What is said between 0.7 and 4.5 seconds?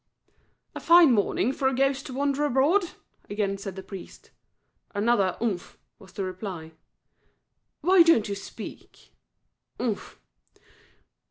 "A fine morning for ghosts to wander abroad," again said the priest.